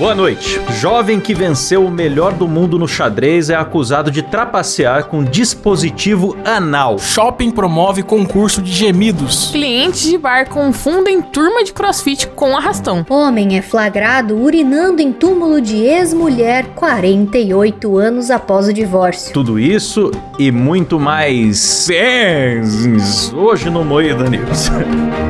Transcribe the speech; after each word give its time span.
Boa 0.00 0.14
noite. 0.14 0.58
Jovem 0.80 1.20
que 1.20 1.34
venceu 1.34 1.84
o 1.84 1.90
melhor 1.90 2.32
do 2.32 2.48
mundo 2.48 2.78
no 2.78 2.88
xadrez 2.88 3.50
é 3.50 3.54
acusado 3.54 4.10
de 4.10 4.22
trapacear 4.22 5.04
com 5.04 5.22
dispositivo 5.22 6.38
anal. 6.42 6.98
Shopping 6.98 7.50
promove 7.50 8.02
concurso 8.02 8.62
de 8.62 8.72
gemidos. 8.72 9.50
Clientes 9.50 10.00
de 10.00 10.16
bar 10.16 10.48
confundem 10.48 11.20
turma 11.20 11.62
de 11.62 11.74
crossfit 11.74 12.28
com 12.28 12.56
arrastão. 12.56 13.04
Homem 13.10 13.58
é 13.58 13.60
flagrado 13.60 14.38
urinando 14.38 15.02
em 15.02 15.12
túmulo 15.12 15.60
de 15.60 15.76
ex-mulher 15.76 16.68
48 16.74 17.98
anos 17.98 18.30
após 18.30 18.68
o 18.68 18.72
divórcio. 18.72 19.34
Tudo 19.34 19.58
isso 19.58 20.10
e 20.38 20.50
muito 20.50 20.98
mais 20.98 21.58
sens 21.58 23.30
hoje 23.34 23.68
no 23.68 23.84
Moída 23.84 24.30
News. 24.30 24.70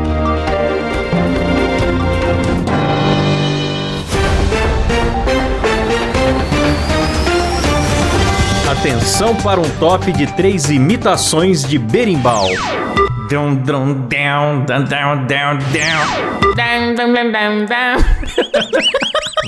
Atenção 9.01 9.35
para 9.35 9.59
um 9.59 9.69
top 9.79 10.13
de 10.13 10.27
três 10.27 10.69
imitações 10.69 11.65
de 11.65 11.79
berimbau. 11.79 12.47
Down, 13.31 13.55
down, 13.55 14.05
down, 14.07 14.67
down. 14.67 14.87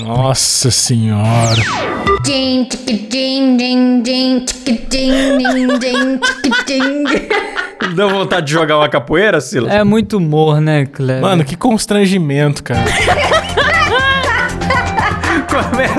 Nossa 0.07 0.71
senhora. 0.71 1.61
Din, 2.25 2.65
tic, 2.65 3.11
din, 3.11 3.59
din, 3.59 4.03
din, 4.03 4.45
tic, 4.47 4.89
din, 4.89 5.37
din, 5.37 5.79
din, 5.79 6.19
tic, 6.43 6.67
din. 6.67 7.05
Deu 7.95 8.09
vontade 8.09 8.47
de 8.47 8.53
jogar 8.53 8.79
uma 8.79 8.89
capoeira, 8.89 9.39
Silas? 9.39 9.71
É 9.71 9.85
muito 9.85 10.17
humor, 10.17 10.63
né, 10.63 10.87
Cleber? 10.87 11.21
Mano, 11.21 11.45
que 11.45 11.57
constrangimento, 11.57 12.63
cara. 12.65 12.85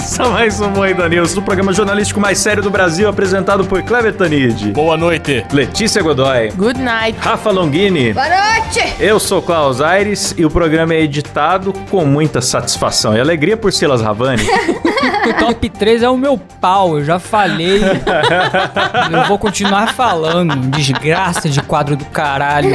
Começa 0.04 0.30
mais 0.30 0.60
um 0.60 0.70
Moída 0.70 1.08
News, 1.08 1.38
o 1.38 1.42
programa 1.42 1.72
jornalístico 1.72 2.20
mais 2.20 2.38
sério 2.38 2.62
do 2.62 2.70
Brasil, 2.70 3.08
apresentado 3.08 3.64
por 3.64 3.82
Cleber 3.84 4.14
Tanid, 4.14 4.74
Boa 4.74 4.98
noite. 4.98 5.46
Letícia 5.54 6.04
Godoy, 6.04 6.52
Good 6.58 6.78
night. 6.82 7.18
Rafa 7.22 7.50
Longini. 7.52 8.12
Boa 8.12 8.28
noite! 8.28 8.96
Eu 9.00 9.18
sou 9.18 9.42
Klaus 9.42 9.80
Aires 9.80 10.36
e 10.38 10.44
o 10.44 10.50
programa 10.50 10.94
é 10.94 11.00
editado 11.00 11.72
com 11.90 12.04
muita 12.04 12.42
satisfação 12.42 13.16
e 13.16 13.22
alegria 13.22 13.56
por 13.56 13.72
Silas 13.72 14.02
Ravani. 14.02 14.44
O 15.04 15.34
top 15.34 15.70
3 15.70 16.04
é 16.04 16.10
o 16.10 16.18
meu 16.18 16.38
pau, 16.60 16.98
eu 16.98 17.04
já 17.06 17.18
falei. 17.18 17.82
eu 17.82 19.24
vou 19.28 19.38
continuar 19.38 19.94
falando. 19.94 20.56
Desgraça 20.70 21.48
de 21.50 21.62
quadro 21.62 21.96
do 21.96 22.04
caralho. 22.06 22.74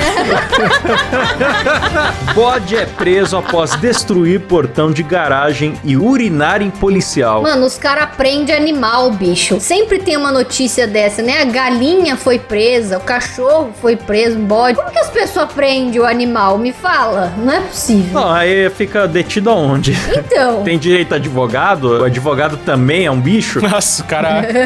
Bode 2.34 2.74
é 2.76 2.86
preso 2.86 3.36
após 3.36 3.76
destruir 3.76 4.40
portão 4.40 4.90
de 4.90 5.02
garagem 5.02 5.74
e 5.84 5.96
urinar 5.96 6.62
em 6.62 6.70
policial. 6.70 7.17
Mano, 7.22 7.66
os 7.66 7.78
caras 7.78 8.11
prendem 8.16 8.55
animal, 8.55 9.11
bicho. 9.11 9.61
Sempre 9.61 9.98
tem 9.98 10.16
uma 10.16 10.33
notícia 10.33 10.86
dessa, 10.86 11.22
né? 11.22 11.41
A 11.41 11.44
galinha 11.44 12.16
foi 12.16 12.38
presa, 12.38 12.98
o 12.98 13.00
cachorro 13.00 13.70
foi 13.80 13.97
preso, 13.97 14.38
um 14.38 14.44
bode. 14.44 14.77
Como 14.77 14.91
que 14.91 14.98
as 14.98 15.11
pessoas 15.11 15.52
prendem 15.52 16.00
o 16.00 16.05
animal? 16.05 16.58
Me 16.58 16.72
fala. 16.72 17.33
Não 17.39 17.52
é 17.52 17.61
possível. 17.61 18.20
Não, 18.20 18.33
aí 18.33 18.69
fica 18.70 19.06
detido 19.06 19.50
aonde? 19.50 19.96
Então. 20.12 20.62
Tem 20.64 20.78
direito 20.78 21.12
a 21.12 21.16
advogado? 21.16 22.00
O 22.00 22.05
advogado 22.05 22.56
também 22.58 23.06
é 23.06 23.11
um 23.11 23.20
bicho? 23.20 23.61
Nossa, 23.61 24.02
o 24.02 24.06
cara. 24.06 24.46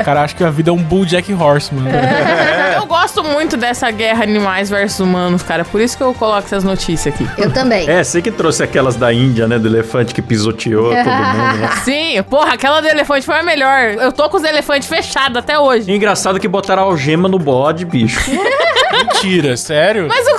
O 0.00 0.04
cara 0.04 0.22
acha 0.22 0.34
que 0.34 0.44
a 0.44 0.50
vida 0.50 0.70
é 0.70 0.72
um 0.72 0.82
Bull 0.82 1.04
Jack 1.04 1.32
Horse, 1.32 1.74
mano. 1.74 1.88
Eu 2.76 2.86
gosto 2.86 3.22
muito 3.22 3.56
dessa 3.56 3.90
guerra 3.90 4.22
animais 4.22 4.70
versus 4.70 5.00
humanos, 5.00 5.42
cara. 5.42 5.64
Por 5.64 5.80
isso 5.80 5.96
que 5.96 6.02
eu 6.02 6.14
coloco 6.14 6.46
essas 6.46 6.62
notícias 6.64 7.14
aqui. 7.14 7.28
Eu 7.36 7.52
também. 7.52 7.88
É, 7.88 8.02
você 8.02 8.22
que 8.22 8.30
trouxe 8.30 8.62
aquelas 8.62 8.96
da 8.96 9.12
Índia, 9.12 9.46
né? 9.48 9.58
Do 9.58 9.68
elefante 9.68 10.14
que 10.14 10.22
pisoteou 10.22 10.90
todo 10.90 10.96
mundo, 10.96 11.58
né? 11.58 11.70
Sim, 11.84 11.97
porra, 12.28 12.54
aquela 12.54 12.80
do 12.80 12.88
elefante 12.88 13.24
foi 13.26 13.36
a 13.36 13.42
melhor. 13.42 13.94
Eu 13.94 14.12
tô 14.12 14.28
com 14.28 14.36
os 14.36 14.44
elefantes 14.44 14.88
fechados 14.88 15.36
até 15.36 15.58
hoje. 15.58 15.90
Engraçado 15.90 16.38
que 16.40 16.48
botaram 16.48 16.82
algema 16.84 17.28
no 17.28 17.38
bode, 17.38 17.84
bicho. 17.84 18.30
Mentira, 18.92 19.56
sério? 19.56 20.06
Mas 20.08 20.26
os 20.26 20.37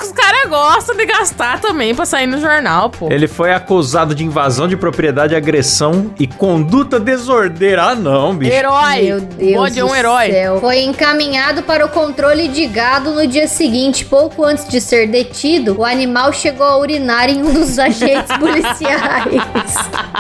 gostam 0.50 0.96
de 0.98 1.06
gastar 1.06 1.60
também 1.60 1.94
pra 1.96 2.06
sair 2.06 2.28
no 2.28 2.40
jornal, 2.40 2.90
pô. 2.90 3.08
Ele 3.12 3.28
foi 3.28 3.54
acusado 3.54 4.14
de 4.16 4.24
invasão 4.26 4.68
de 4.68 4.76
propriedade, 4.76 5.36
agressão 5.36 6.12
e 6.20 6.28
conduta 6.28 7.00
desordeira. 7.00 7.84
Ah, 7.84 7.96
não, 7.96 8.36
bicho. 8.36 8.52
Herói. 8.52 9.02
Meu 9.04 9.22
Deus 9.22 9.52
O 9.52 9.56
bode 9.56 9.80
é 9.80 9.82
do 9.84 9.88
um 9.90 9.96
herói. 9.96 10.32
céu. 10.32 10.60
Foi 10.60 10.80
encaminhado 10.82 11.64
para 11.64 11.86
o 11.86 11.90
controle 11.90 12.48
de 12.48 12.66
gado 12.68 13.12
no 13.12 13.26
dia 13.28 13.48
seguinte. 13.48 14.04
Pouco 14.06 14.44
antes 14.44 14.68
de 14.68 14.82
ser 14.82 15.08
detido, 15.08 15.80
o 15.80 15.86
animal 15.86 16.34
chegou 16.34 16.66
a 16.66 16.78
urinar 16.78 17.30
em 17.30 17.44
um 17.44 17.54
dos 17.54 17.78
agentes 17.80 18.36
policiais. 18.40 19.76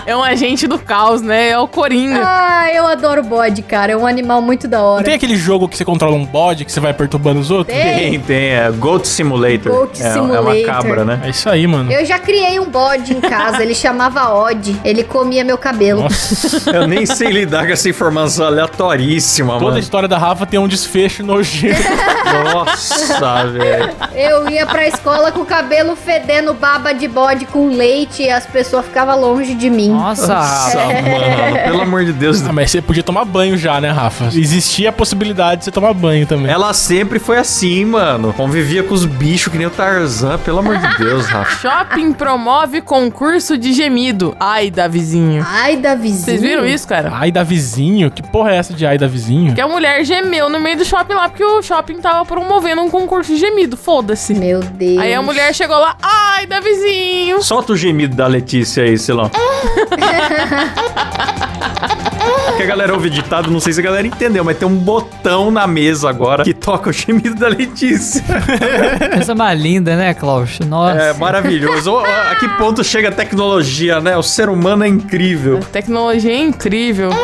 É 0.06 0.16
um 0.16 0.24
agente 0.24 0.68
do 0.68 0.78
caos, 0.78 1.22
né? 1.22 1.50
É 1.50 1.58
o 1.60 1.68
Coringa. 1.68 2.22
ah, 2.24 2.72
eu 2.74 2.86
adoro 2.88 3.24
bode, 3.24 3.62
cara. 3.62 3.92
É 3.94 3.98
um 3.98 4.06
animal 4.06 4.42
muito 4.42 4.68
da 4.68 4.78
Não 4.78 4.86
hora. 4.86 5.04
tem 5.04 5.14
aquele 5.16 5.36
jogo 5.36 5.68
que 5.68 5.76
você 5.78 5.84
controla 5.86 6.16
um 6.16 6.26
bode 6.26 6.66
que 6.66 6.72
você 6.72 6.80
vai 6.80 6.94
perturbando 6.94 7.40
os 7.40 7.50
outros? 7.52 7.76
Tem. 7.76 8.12
Tem, 8.12 8.20
tem. 8.20 8.50
É 8.52 8.72
Goat 8.72 9.08
Simulator. 9.08 9.72
Goat 9.72 10.02
é, 10.02 10.12
é 10.36 10.40
uma 10.40 10.56
cabra, 10.64 11.04
né? 11.06 11.22
É 11.24 11.30
isso 11.30 11.50
aí, 11.50 11.66
mano. 11.68 11.92
Eu 11.92 12.06
já 12.06 12.20
criei 12.20 12.60
um 12.60 12.66
bode 12.70 13.14
em 13.14 13.22
casa, 13.22 13.62
ele 13.62 13.76
chamava 13.76 14.34
Odd. 14.34 14.80
Ele 14.84 15.04
comia 15.04 15.44
meu 15.44 15.58
cabelo. 15.58 16.04
Nossa. 16.04 16.70
Eu 16.72 16.88
nem 16.88 17.06
sei 17.06 17.30
lidar 17.30 17.66
com 17.66 17.74
essa 17.74 17.90
informação 17.90 18.46
aleatoríssima, 18.46 19.54
Toda 19.54 19.66
a 19.66 19.68
mano. 19.70 19.80
história 19.80 20.08
da 20.08 20.18
Rafa 20.18 20.46
tem 20.46 20.60
um 20.60 20.68
desfecho 20.68 21.24
nojento. 21.24 21.80
Nossa, 22.54 23.48
velho. 23.48 23.90
Eu 24.14 24.50
ia 24.50 24.66
pra 24.66 24.88
escola 24.88 25.32
com 25.32 25.42
o 25.42 25.46
cabelo 25.46 25.96
fedendo 25.96 26.54
baba 26.54 26.94
de 26.94 27.08
bode 27.08 27.46
com 27.46 27.70
leite 27.70 28.24
e 28.24 28.30
as 28.30 28.46
pessoas 28.46 28.86
ficavam 28.86 29.20
longe 29.20 29.54
de 29.56 29.70
mim. 29.70 29.90
Nossa, 29.90 30.28
Nossa, 30.28 30.78
Rafa. 30.80 31.02
mano. 31.02 31.64
Pelo 31.66 31.82
amor 31.82 32.06
de 32.06 32.14
Deus. 32.14 32.42
ah, 32.46 32.52
mas 32.54 32.72
você 32.72 32.82
podia 32.82 33.04
tomar 33.04 33.26
banho 33.26 33.58
já, 33.58 33.80
né, 33.82 33.90
Rafa? 33.92 34.26
Existia 34.34 34.90
a 34.90 34.92
possibilidade 34.94 35.60
de 35.60 35.66
você 35.66 35.72
tomar 35.72 35.94
banho 35.94 36.26
também. 36.26 36.52
Ela 36.52 36.74
sempre 36.74 37.20
foi 37.20 37.38
assim, 37.38 37.86
mano. 37.86 38.34
Convivia 38.34 38.84
com 38.84 38.94
os 38.94 39.06
bichos 39.06 39.52
que 39.52 39.58
nem 39.58 39.68
o 39.68 39.70
Tarzan. 39.70 40.09
Pelo 40.44 40.60
amor 40.60 40.78
de 40.78 40.98
Deus, 41.04 41.26
Rafa. 41.28 41.60
Shopping 41.62 42.14
promove 42.14 42.82
concurso 42.82 43.58
de 43.58 43.74
gemido. 43.74 44.36
Ai, 44.40 44.72
da 44.72 44.88
vizinho. 44.88 45.46
Ai, 45.48 45.78
da 45.78 45.94
vizinha. 45.96 46.26
Vocês 46.26 46.42
viram 46.42 46.66
isso, 46.66 46.88
cara? 46.88 47.12
Ai 47.14 47.32
da 47.32 47.44
vizinho? 47.44 48.10
Que 48.10 48.24
porra 48.24 48.52
é 48.52 48.56
essa 48.58 48.74
de 48.74 48.86
ai 48.86 48.98
da 48.98 49.08
vizinho? 49.08 49.54
Que 49.54 49.62
a 49.62 49.68
mulher 49.68 50.04
gemeu 50.04 50.50
no 50.50 50.60
meio 50.60 50.78
do 50.78 50.86
shopping 50.86 51.14
lá, 51.14 51.30
porque 51.30 51.44
o 51.44 51.62
shopping 51.62 52.00
tava 52.00 52.26
promovendo 52.26 52.82
um 52.82 52.90
concurso 52.90 53.34
de 53.34 53.40
gemido. 53.40 53.78
Foda-se. 53.78 54.34
Meu 54.34 54.62
Deus. 54.62 54.98
Aí 55.00 55.14
a 55.14 55.22
mulher 55.22 55.54
chegou 55.54 55.78
lá, 55.78 55.96
ai, 56.02 56.46
da 56.48 56.60
vizinho. 56.60 57.42
Solta 57.44 57.74
o 57.74 57.78
gemido 57.78 58.16
da 58.16 58.26
Letícia 58.28 58.84
aí, 58.84 58.98
Silão. 58.98 59.30
que 62.56 62.64
a 62.64 62.66
galera 62.66 62.94
ouve 62.94 63.10
ditado, 63.10 63.50
não 63.52 63.60
sei 63.60 63.74
se 63.74 63.80
a 63.80 63.84
galera 63.84 64.06
entendeu, 64.08 64.44
mas 64.44 64.58
tem 64.58 64.68
um 64.68 64.76
botão 64.76 65.52
na 65.52 65.66
mesa 65.68 66.10
agora 66.10 66.44
que 66.44 66.54
toca 66.54 66.90
o 66.90 66.94
gemido 66.94 67.36
da 67.36 67.48
Letícia. 67.48 68.24
Coisa 69.14 69.36
mais 69.36 69.60
linda, 69.60 69.96
né, 69.96 70.14
Klaus? 70.14 70.60
Nossa. 70.60 71.00
É 71.00 71.14
maravilhoso. 71.14 71.98
A 71.98 72.36
que 72.36 72.48
ponto 72.58 72.84
chega 72.84 73.10
a 73.10 73.12
tecnologia, 73.12 74.00
né? 74.00 74.18
O 74.18 74.24
ser 74.24 74.50
humano 74.50 74.84
é 74.84 74.88
incrível. 74.88 75.60
Tecnologia 75.72 76.32
é 76.32 76.40
incrível. 76.40 77.10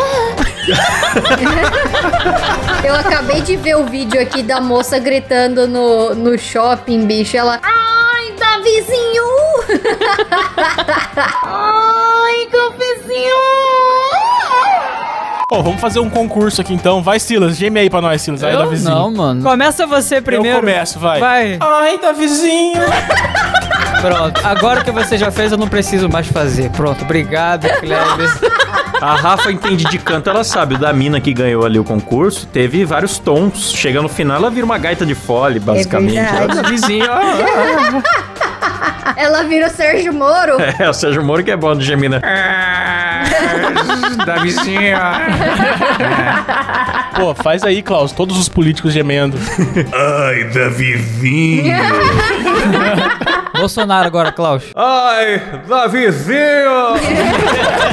Eu 2.84 2.96
acabei 2.96 3.42
de 3.42 3.56
ver 3.56 3.78
o 3.78 3.86
vídeo 3.86 4.22
aqui 4.22 4.42
da 4.44 4.60
moça 4.60 4.98
gritando 5.00 5.68
no, 5.68 6.16
no 6.16 6.38
shopping, 6.38 7.06
bicho. 7.06 7.38
Ela. 7.38 7.60
Ai, 7.64 8.32
da 8.34 8.60
vizinho! 8.66 9.24
Ai, 11.44 12.48
do 12.52 12.72
vizinho! 12.72 13.55
Pô, 15.48 15.62
vamos 15.62 15.80
fazer 15.80 16.00
um 16.00 16.10
concurso 16.10 16.60
aqui 16.62 16.74
então. 16.74 17.04
Vai, 17.04 17.20
Silas, 17.20 17.56
geme 17.56 17.80
aí 17.80 17.90
pra 17.90 18.02
nós, 18.02 18.20
Silas. 18.22 18.44
Ai 18.44 18.54
da 18.58 18.64
Eu 18.64 18.70
vizinho. 18.70 18.96
não, 18.96 19.12
mano. 19.12 19.44
Começa 19.44 19.86
você 19.86 20.20
primeiro. 20.20 20.58
Eu 20.58 20.62
começo, 20.62 20.98
vai. 20.98 21.20
Vai. 21.20 21.58
Ai 21.60 22.00
da 22.00 22.12
vizinho. 22.14 22.82
Pronto. 24.02 24.42
Agora 24.44 24.84
que 24.84 24.92
você 24.92 25.18
já 25.18 25.30
fez, 25.32 25.52
eu 25.52 25.58
não 25.58 25.68
preciso 25.68 26.10
mais 26.10 26.26
fazer. 26.28 26.70
Pronto. 26.72 27.04
Obrigado, 27.04 27.68
Kleber. 27.80 28.30
A 29.00 29.16
Rafa 29.16 29.52
entende 29.52 29.86
de 29.86 30.00
canto, 30.00 30.30
ela 30.30 30.44
sabe. 30.44 30.76
O 30.76 30.78
da 30.80 30.92
mina 30.92 31.20
que 31.22 31.32
ganhou 31.34 31.64
ali 31.64 31.78
o 31.78 31.84
concurso 31.84 32.48
teve 32.48 32.84
vários 32.84 33.20
tons. 33.20 33.72
Chega 33.72 34.02
no 34.02 34.10
final, 34.10 34.38
ela 34.38 34.50
vira 34.50 34.66
uma 34.66 34.80
gaita 34.80 35.06
de 35.06 35.14
fole, 35.14 35.60
basicamente. 35.60 36.14
verdade. 36.16 36.38
Ela 36.38 36.56
da 36.64 36.70
vizinha. 36.70 37.06
ah, 37.12 38.02
Ela 39.16 39.44
vira 39.44 39.68
o 39.68 39.70
Sérgio 39.70 40.12
Moro. 40.14 40.58
É, 40.80 40.90
o 40.90 40.94
Sérgio 40.94 41.24
Moro 41.24 41.44
que 41.44 41.52
é 41.52 41.56
bom 41.58 41.76
de 41.76 41.86
gemina. 41.86 42.20
da 44.26 44.36
vizinha. 44.38 45.00
Pô, 47.16 47.34
faz 47.34 47.64
aí, 47.64 47.82
Klaus, 47.82 48.12
todos 48.12 48.38
os 48.38 48.50
políticos 48.50 48.94
gemendo. 48.94 49.38
Ai, 49.94 50.44
da 50.46 50.70
vizinha. 50.70 51.80
Bolsonaro 53.58 54.06
agora, 54.08 54.32
Klaus. 54.32 54.64
Ai, 54.76 55.42
Davizinho! 55.68 56.96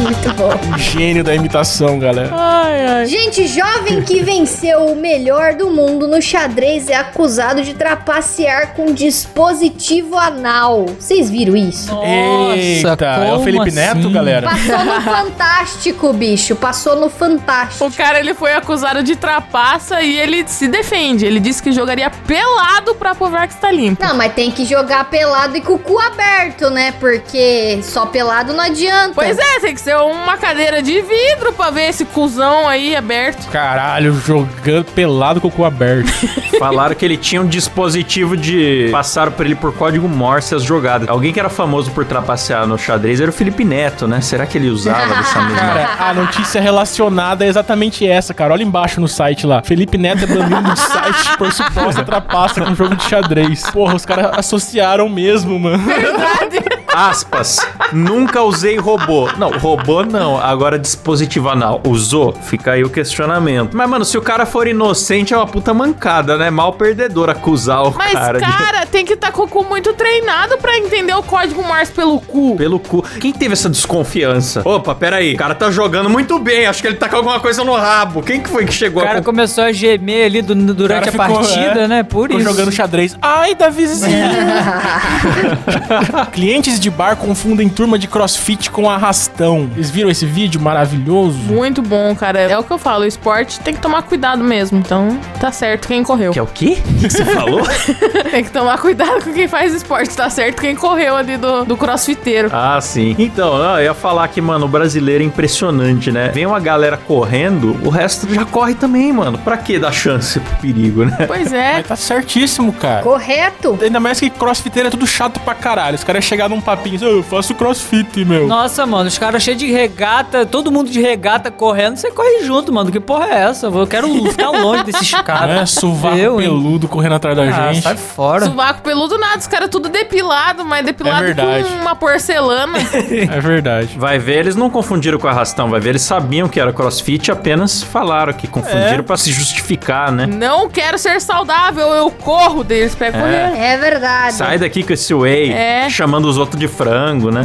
Muito 0.00 0.32
bom. 0.34 0.50
Gênio 0.78 1.22
da 1.22 1.34
imitação, 1.34 1.98
galera. 1.98 2.30
Ai, 2.32 2.86
ai. 2.86 3.06
Gente, 3.06 3.46
jovem 3.46 4.02
que 4.02 4.22
venceu 4.22 4.86
o 4.86 4.96
melhor 4.96 5.54
do 5.54 5.68
mundo 5.70 6.08
no 6.08 6.22
xadrez 6.22 6.88
é 6.88 6.94
acusado 6.96 7.62
de 7.62 7.74
trapacear 7.74 8.74
com 8.74 8.94
dispositivo 8.94 10.16
anal. 10.16 10.86
Vocês 10.98 11.30
viram 11.30 11.54
isso? 11.56 11.90
Eita, 12.02 13.06
é 13.06 13.32
o 13.32 13.40
Felipe 13.42 13.70
Neto, 13.70 13.98
assim? 13.98 14.12
galera. 14.12 14.48
Passou 14.48 14.84
no 14.84 15.00
Fantástico, 15.02 16.12
bicho. 16.12 16.56
Passou 16.56 16.96
no 16.96 17.10
Fantástico. 17.10 17.86
O 17.86 17.92
cara, 17.92 18.18
ele 18.18 18.32
foi 18.34 18.52
acusado 18.54 19.02
de 19.02 19.16
trapaça 19.16 20.00
e 20.02 20.18
ele 20.18 20.44
se 20.46 20.66
defende. 20.66 21.26
Ele 21.26 21.40
disse 21.40 21.62
que 21.62 21.72
jogaria 21.72 22.10
pelado 22.10 22.94
pra 22.94 23.14
provar 23.14 23.46
que 23.48 23.54
está 23.54 23.70
limpo. 23.70 24.02
Não, 24.02 24.16
mas 24.16 24.32
tem 24.32 24.50
que 24.50 24.64
jogar 24.64 25.04
pelado 25.10 25.56
e 25.56 25.60
com 25.60 25.74
o 25.74 25.78
cu 25.78 25.98
aberto, 25.98 26.70
né? 26.70 26.92
Porque 26.98 27.80
só 27.82 28.06
pelado 28.06 28.52
não 28.52 28.64
adianta. 28.64 29.12
Pois 29.14 29.38
é, 29.38 29.60
tem 29.60 29.74
que 29.74 29.80
ser 29.80 29.89
uma 29.98 30.36
cadeira 30.36 30.82
de 30.82 31.00
vidro 31.00 31.52
pra 31.52 31.70
ver 31.70 31.88
esse 31.88 32.04
cuzão 32.04 32.68
aí 32.68 32.94
aberto. 32.96 33.48
Caralho, 33.50 34.12
jogando 34.14 34.84
pelado 34.86 35.40
com 35.40 35.48
o 35.48 35.50
cu 35.50 35.64
aberto. 35.64 36.10
Falaram 36.58 36.94
que 36.94 37.04
ele 37.04 37.16
tinha 37.16 37.40
um 37.40 37.46
dispositivo 37.46 38.36
de. 38.36 38.88
Passaram 38.90 39.32
pra 39.32 39.44
ele 39.44 39.54
por 39.54 39.72
código 39.74 40.08
Morse 40.08 40.54
as 40.54 40.62
jogadas. 40.62 41.08
Alguém 41.08 41.32
que 41.32 41.40
era 41.40 41.48
famoso 41.48 41.90
por 41.90 42.04
trapacear 42.04 42.66
no 42.66 42.76
xadrez 42.78 43.20
era 43.20 43.30
o 43.30 43.32
Felipe 43.32 43.64
Neto, 43.64 44.06
né? 44.06 44.20
Será 44.20 44.46
que 44.46 44.58
ele 44.58 44.68
usava 44.68 45.14
dessa 45.14 45.40
mesma. 45.42 45.58
Cara, 45.58 45.90
a 45.98 46.14
notícia 46.14 46.60
relacionada 46.60 47.44
é 47.44 47.48
exatamente 47.48 48.06
essa, 48.06 48.34
cara. 48.34 48.52
Olha 48.52 48.62
embaixo 48.62 49.00
no 49.00 49.08
site 49.08 49.46
lá. 49.46 49.62
Felipe 49.62 49.96
Neto 49.96 50.24
é 50.24 50.26
banido 50.26 50.72
de 50.74 50.80
site 50.80 51.36
por 51.38 51.52
suposta 51.52 52.02
trapaça 52.04 52.60
com 52.60 52.74
jogo 52.74 52.96
de 52.96 53.04
xadrez. 53.04 53.62
Porra, 53.70 53.94
os 53.94 54.04
caras 54.04 54.38
associaram 54.38 55.08
mesmo, 55.08 55.58
mano. 55.58 55.78
Verdade. 55.78 56.79
Aspas. 56.94 57.58
Nunca 57.92 58.42
usei 58.42 58.76
robô. 58.78 59.28
Não, 59.38 59.50
robô 59.58 60.02
não. 60.02 60.38
Agora 60.40 60.78
dispositivo 60.78 61.48
anal. 61.48 61.80
Usou? 61.86 62.32
Fica 62.32 62.72
aí 62.72 62.82
o 62.82 62.90
questionamento. 62.90 63.76
Mas, 63.76 63.88
mano, 63.88 64.04
se 64.04 64.18
o 64.18 64.22
cara 64.22 64.44
for 64.46 64.66
inocente, 64.66 65.32
é 65.32 65.36
uma 65.36 65.46
puta 65.46 65.72
mancada, 65.72 66.36
né? 66.36 66.50
Mal 66.50 66.72
perdedor 66.74 67.30
acusar 67.30 67.82
o 67.84 67.94
Mas, 67.96 68.12
cara, 68.12 68.40
cara, 68.40 68.86
tem 68.86 69.04
que 69.04 69.14
estar 69.14 69.32
com 69.32 69.42
o 69.42 69.48
cu 69.48 69.64
muito 69.64 69.92
treinado 69.92 70.58
pra 70.58 70.76
entender 70.76 71.14
o 71.14 71.22
código 71.22 71.62
Morse 71.62 71.92
pelo 71.92 72.20
cu. 72.20 72.52
de... 72.52 72.56
pelo 72.58 72.78
cu. 72.78 73.02
Quem 73.20 73.32
teve 73.32 73.52
essa 73.52 73.68
desconfiança? 73.70 74.62
Opa, 74.64 74.94
pera 74.94 75.16
aí. 75.16 75.34
O 75.34 75.36
cara 75.36 75.54
tá 75.54 75.70
jogando 75.70 76.10
muito 76.10 76.38
bem. 76.38 76.66
Acho 76.66 76.80
que 76.82 76.88
ele 76.88 76.96
tá 76.96 77.08
com 77.08 77.16
alguma 77.16 77.40
coisa 77.40 77.64
no 77.64 77.74
rabo. 77.74 78.22
Quem 78.22 78.40
que 78.40 78.48
foi 78.48 78.64
que 78.64 78.70
O 78.70 78.74
chegou 78.74 79.02
cara 79.02 79.20
a... 79.20 79.22
começou 79.22 79.64
a 79.64 79.72
gemer 79.72 80.26
ali 80.26 80.42
du- 80.42 80.54
durante 80.74 81.08
a 81.08 81.12
ficou, 81.12 81.26
partida, 81.26 81.80
é, 81.82 81.88
né? 81.88 82.02
Por 82.02 82.26
Ficou 82.28 82.40
isso. 82.40 82.50
jogando 82.50 82.72
xadrez. 82.72 83.16
Ai, 83.22 83.54
Davizinho. 83.54 84.10
Clientes 86.32 86.79
de 86.80 86.90
bar 86.90 87.16
confundem 87.16 87.68
turma 87.68 87.98
de 87.98 88.08
crossfit 88.08 88.70
com 88.70 88.88
arrastão. 88.88 89.68
Vocês 89.74 89.90
viram 89.90 90.10
esse 90.10 90.24
vídeo 90.24 90.60
maravilhoso? 90.60 91.38
Muito 91.38 91.82
bom, 91.82 92.14
cara. 92.16 92.40
É 92.40 92.58
o 92.58 92.64
que 92.64 92.70
eu 92.70 92.78
falo, 92.78 93.04
o 93.04 93.06
esporte 93.06 93.60
tem 93.60 93.74
que 93.74 93.80
tomar 93.80 94.02
cuidado 94.02 94.42
mesmo. 94.42 94.78
Então, 94.78 95.18
tá 95.38 95.52
certo 95.52 95.86
quem 95.86 96.02
correu. 96.02 96.32
Que 96.32 96.38
é 96.38 96.42
o 96.42 96.46
quê? 96.46 96.78
Que 97.00 97.10
você 97.10 97.24
falou? 97.24 97.60
Tem 98.30 98.44
que 98.44 98.50
tomar 98.50 98.78
cuidado 98.78 99.24
com 99.24 99.32
quem 99.32 99.48
faz 99.48 99.74
esporte. 99.74 100.16
Tá 100.16 100.30
certo 100.30 100.60
quem 100.60 100.74
correu 100.74 101.16
ali 101.16 101.36
do, 101.36 101.64
do 101.64 101.76
crossfiteiro. 101.76 102.48
Ah, 102.52 102.80
sim. 102.80 103.14
Então, 103.18 103.56
eu 103.56 103.84
ia 103.84 103.94
falar 103.94 104.28
que, 104.28 104.40
mano, 104.40 104.66
o 104.66 104.68
brasileiro 104.68 105.22
é 105.22 105.26
impressionante, 105.26 106.12
né? 106.12 106.30
Vem 106.32 106.46
uma 106.46 106.60
galera 106.60 106.96
correndo, 106.96 107.76
o 107.84 107.90
resto 107.90 108.32
já 108.32 108.44
corre 108.44 108.74
também, 108.74 109.12
mano. 109.12 109.38
Pra 109.38 109.56
que 109.56 109.78
dar 109.78 109.92
chance 109.92 110.38
pro 110.38 110.56
perigo, 110.58 111.04
né? 111.04 111.26
Pois 111.26 111.52
é. 111.52 111.74
Mas 111.74 111.88
tá 111.88 111.96
certíssimo, 111.96 112.72
cara. 112.72 113.02
Correto. 113.02 113.78
Ainda 113.82 114.00
mais 114.00 114.20
que 114.20 114.30
crossfiteiro 114.30 114.88
é 114.88 114.90
tudo 114.90 115.06
chato 115.06 115.40
pra 115.40 115.54
caralho. 115.54 115.96
Os 115.96 116.04
caras 116.04 116.24
chegar 116.24 116.48
num 116.48 116.60
papinho 116.76 116.98
"Ah, 117.02 117.06
eu 117.06 117.22
faço 117.22 117.54
crossfit, 117.54 118.24
meu. 118.24 118.46
Nossa, 118.46 118.86
mano, 118.86 119.08
os 119.08 119.18
caras 119.18 119.42
cheios 119.42 119.58
de 119.58 119.70
regata, 119.70 120.44
todo 120.46 120.70
mundo 120.70 120.90
de 120.90 121.00
regata 121.00 121.50
correndo, 121.50 121.96
você 121.96 122.10
corre 122.10 122.42
junto, 122.44 122.72
mano. 122.72 122.90
Que 122.90 123.00
porra 123.00 123.26
é 123.26 123.34
essa? 123.44 123.66
Eu 123.66 123.86
quero 123.86 124.08
ficar 124.30 124.50
longe 124.50 124.84
desses 124.84 125.10
caras. 125.22 125.60
É, 125.60 125.66
sovaco 125.66 126.16
Eu, 126.16 126.40
hein? 126.40 126.48
peludo 126.48 126.88
correndo 126.88 127.14
atrás 127.14 127.36
da 127.36 127.42
Ah, 127.44 127.72
gente. 127.72 127.82
sai 127.82 127.96
fora. 127.96 128.46
Sovaco 128.46 128.82
peludo 128.82 129.18
nada, 129.18 129.38
os 129.38 129.46
caras 129.46 129.68
tudo 129.68 129.88
depilado, 129.88 130.64
mas 130.64 130.84
depilado 130.84 131.22
É 131.22 131.26
verdade. 131.26 131.64
com 131.64 131.74
uma 131.76 131.94
porcelana. 131.94 132.78
É 133.10 133.40
verdade. 133.40 133.96
Vai 133.98 134.18
ver, 134.18 134.38
eles 134.40 134.56
não 134.56 134.70
confundiram 134.70 135.18
com 135.18 135.26
arrastão, 135.28 135.68
vai 135.68 135.80
ver, 135.80 135.90
eles 135.90 136.02
sabiam 136.02 136.48
que 136.48 136.58
era 136.60 136.72
crossfit, 136.72 137.30
apenas 137.30 137.82
falaram 137.82 138.32
que 138.32 138.46
confundiram 138.46 139.00
É. 139.00 139.02
pra 139.02 139.16
se 139.16 139.32
justificar, 139.32 140.10
né? 140.12 140.26
Não 140.26 140.68
quero 140.68 140.98
ser 140.98 141.20
saudável, 141.20 141.88
eu 141.88 142.10
corro 142.10 142.62
deles 142.64 142.94
pra 142.94 143.10
correr. 143.12 143.56
É 143.58 143.76
verdade. 143.76 144.34
Sai 144.34 144.58
daqui 144.58 144.82
com 144.82 144.92
esse 144.92 145.12
whey, 145.14 145.52
É. 145.52 145.88
chamando 145.90 146.26
os 146.26 146.36
outros 146.38 146.59
de 146.60 146.68
frango, 146.68 147.30
né? 147.30 147.42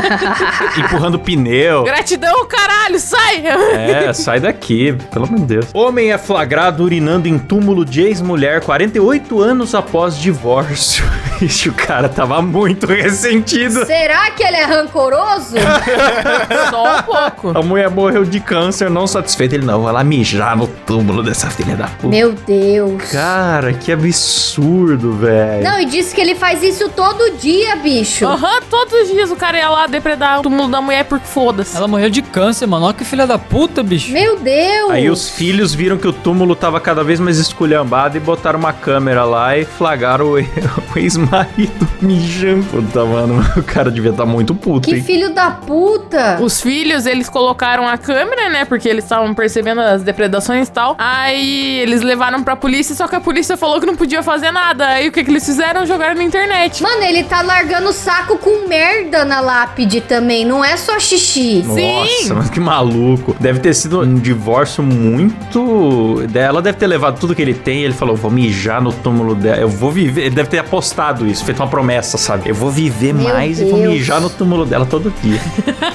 Empurrando 0.76 1.18
pneu. 1.18 1.84
Gratidão, 1.84 2.46
caralho, 2.46 2.98
sai! 2.98 3.44
É, 3.46 4.12
sai 4.12 4.40
daqui, 4.40 4.92
pelo 5.12 5.26
amor 5.26 5.38
de 5.40 5.44
Deus. 5.44 5.66
Homem 5.72 6.10
é 6.10 6.18
flagrado 6.18 6.82
urinando 6.82 7.28
em 7.28 7.38
túmulo 7.38 7.84
de 7.84 8.02
ex-mulher 8.02 8.62
48 8.62 9.40
anos 9.40 9.74
após 9.74 10.16
divórcio. 10.18 11.04
Ixi, 11.40 11.70
o 11.70 11.72
cara 11.72 12.06
tava 12.08 12.42
muito 12.42 12.84
ressentido. 12.92 13.86
Será 13.86 14.30
que 14.30 14.42
ele 14.42 14.56
é 14.56 14.64
rancoroso? 14.64 15.56
Só 16.70 16.98
um 16.98 17.02
pouco. 17.02 17.58
A 17.58 17.62
mulher 17.62 17.88
morreu 17.88 18.24
de 18.24 18.40
câncer, 18.40 18.90
não 18.90 19.06
satisfeita. 19.06 19.54
Ele 19.54 19.64
não, 19.64 19.82
vai 19.82 19.92
lá 19.92 20.04
mijar 20.04 20.54
no 20.54 20.66
túmulo 20.66 21.22
dessa 21.22 21.48
filha 21.48 21.74
da 21.74 21.86
puta. 21.86 22.08
Meu 22.08 22.32
Deus. 22.32 23.02
Cara, 23.10 23.72
que 23.72 23.90
absurdo, 23.90 25.14
velho. 25.14 25.64
Não, 25.64 25.80
e 25.80 25.86
disse 25.86 26.14
que 26.14 26.20
ele 26.20 26.34
faz 26.34 26.62
isso 26.62 26.90
todo 26.90 27.38
dia, 27.38 27.74
bicho. 27.76 28.26
Aham, 28.26 28.60
todos 28.68 28.92
os 28.92 29.08
dias 29.08 29.30
o 29.30 29.36
cara 29.36 29.56
ia 29.56 29.70
lá 29.70 29.86
depredar 29.86 30.40
o 30.40 30.42
túmulo 30.42 30.68
da 30.68 30.82
mulher 30.82 31.04
porque 31.04 31.26
foda-se. 31.26 31.74
Ela 31.74 31.88
morreu 31.88 32.10
de 32.10 32.20
câncer, 32.20 32.66
mano. 32.66 32.84
Olha 32.84 32.94
que 32.94 33.04
filha 33.04 33.26
da 33.26 33.38
puta, 33.38 33.82
bicho. 33.82 34.12
Meu 34.12 34.38
Deus. 34.38 34.90
Aí 34.90 35.08
os 35.08 35.30
filhos 35.30 35.74
viram 35.74 35.96
que 35.96 36.06
o 36.06 36.12
túmulo 36.12 36.54
tava 36.54 36.78
cada 36.80 37.02
vez 37.02 37.18
mais 37.18 37.38
esculhambado 37.38 38.18
e 38.18 38.20
botaram 38.20 38.58
uma 38.58 38.74
câmera 38.74 39.24
lá 39.24 39.56
e 39.56 39.64
flagraram 39.64 40.26
o, 40.26 40.34
o 40.94 40.98
ex-marido 40.98 41.29
mijando. 42.00 42.64
Puta, 42.64 43.04
mano, 43.04 43.44
o 43.56 43.62
cara 43.62 43.90
devia 43.90 44.10
estar 44.10 44.26
muito 44.26 44.54
puto, 44.54 44.88
Que 44.88 44.96
hein? 44.96 45.02
filho 45.02 45.34
da 45.34 45.50
puta. 45.50 46.38
Os 46.40 46.60
filhos, 46.60 47.06
eles 47.06 47.28
colocaram 47.28 47.88
a 47.88 47.98
câmera, 47.98 48.48
né? 48.48 48.64
Porque 48.64 48.88
eles 48.88 49.04
estavam 49.04 49.34
percebendo 49.34 49.80
as 49.80 50.02
depredações 50.02 50.68
e 50.68 50.70
tal. 50.72 50.96
Aí 50.98 51.78
eles 51.80 52.02
levaram 52.02 52.42
pra 52.42 52.56
polícia, 52.56 52.94
só 52.94 53.08
que 53.08 53.16
a 53.16 53.20
polícia 53.20 53.56
falou 53.56 53.80
que 53.80 53.86
não 53.86 53.96
podia 53.96 54.22
fazer 54.22 54.50
nada. 54.50 54.86
Aí 54.86 55.08
o 55.08 55.12
que, 55.12 55.24
que 55.24 55.30
eles 55.30 55.44
fizeram? 55.44 55.84
Jogaram 55.86 56.14
na 56.14 56.22
internet. 56.22 56.82
Mano, 56.82 57.02
ele 57.02 57.24
tá 57.24 57.42
largando 57.42 57.92
saco 57.92 58.38
com 58.38 58.68
merda 58.68 59.24
na 59.24 59.40
lápide 59.40 60.00
também, 60.00 60.44
não 60.44 60.64
é 60.64 60.76
só 60.76 60.98
xixi. 60.98 61.64
Sim. 61.64 61.94
Nossa, 61.94 62.34
mas 62.34 62.50
que 62.50 62.60
maluco. 62.60 63.36
Deve 63.40 63.58
ter 63.60 63.74
sido 63.74 64.00
um 64.00 64.14
divórcio 64.14 64.82
muito. 64.82 66.22
Ela 66.34 66.62
deve 66.62 66.78
ter 66.78 66.86
levado 66.86 67.18
tudo 67.18 67.34
que 67.34 67.42
ele 67.42 67.54
tem 67.54 67.80
ele 67.84 67.94
falou: 67.94 68.16
vou 68.16 68.30
mijar 68.30 68.80
no 68.80 68.92
túmulo 68.92 69.34
dela. 69.34 69.58
Eu 69.58 69.68
vou 69.68 69.90
viver. 69.90 70.22
Ele 70.22 70.34
deve 70.34 70.48
ter 70.48 70.58
apostado 70.58 71.19
isso, 71.26 71.44
feito 71.44 71.58
uma 71.62 71.68
promessa, 71.68 72.16
sabe? 72.18 72.48
Eu 72.48 72.54
vou 72.54 72.70
viver 72.70 73.12
Meu 73.14 73.28
mais 73.32 73.60
e 73.60 73.64
vou 73.64 73.78
Deus. 73.80 73.92
mijar 73.94 74.20
no 74.20 74.30
túmulo 74.30 74.64
dela 74.66 74.86
todo 74.86 75.12
dia. 75.22 75.40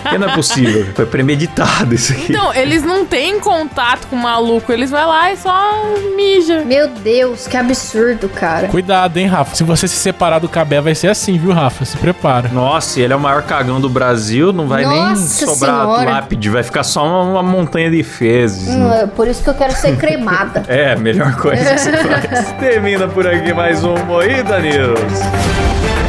Porque 0.02 0.18
não 0.18 0.30
é 0.30 0.36
possível. 0.36 0.88
Foi 0.96 1.06
premeditado 1.06 1.94
isso 1.96 2.14
aqui. 2.14 2.32
Então, 2.32 2.54
eles 2.54 2.84
não 2.84 3.06
têm 3.06 3.40
contato 3.40 4.08
com 4.08 4.16
o 4.16 4.20
maluco. 4.20 4.72
Eles 4.72 4.90
vão 4.92 5.08
lá 5.08 5.32
e 5.32 5.38
só 5.38 5.84
mija. 6.16 6.64
Meu 6.66 6.88
Deus, 6.88 7.48
que 7.48 7.58
absurdo, 7.58 8.30
cara. 8.30 8.68
Cuidado, 8.68 9.18
hein, 9.18 9.28
Rafa. 9.28 9.56
Se 9.56 9.64
você 9.64 9.88
se 9.88 9.96
separar 9.96 10.40
do 10.40 10.48
Cabé, 10.50 10.82
vai 10.82 10.96
ser 10.96 11.08
assim, 11.10 11.38
viu, 11.38 11.52
Rafa? 11.52 11.86
Se 11.86 11.98
prepara. 11.98 12.50
Nossa, 12.50 13.00
e 13.00 13.04
ele 13.04 13.14
é 13.14 13.16
o 13.16 13.20
maior 13.20 13.44
cagão 13.44 13.80
do 13.82 13.90
Brasil, 13.90 14.52
não 14.54 14.68
vai 14.68 14.86
nem 14.86 15.00
Nossa 15.10 15.46
sobrar 15.46 15.82
Senhora. 15.82 16.10
lápide, 16.12 16.50
vai 16.50 16.64
ficar 16.64 16.84
só 16.84 17.06
uma, 17.06 17.40
uma 17.40 17.44
montanha 17.44 17.90
de 17.90 18.04
fezes. 18.04 18.68
Hum, 18.70 18.88
né? 18.88 19.02
é 19.04 19.08
por 19.08 19.28
isso 19.28 19.44
que 19.44 19.50
eu 19.50 19.54
quero 19.54 19.74
ser 19.74 19.96
cremada. 19.98 20.64
É, 20.76 20.96
melhor 20.96 21.36
coisa 21.36 21.64
que 21.74 21.80
você 21.80 21.92
faz. 21.98 22.52
Termina 22.60 23.08
por 23.08 23.26
aqui 23.28 23.54
mais 23.54 23.84
um 23.84 23.96
Moída 24.06 24.60
News. 24.60 25.15
Podcast. 25.16 26.05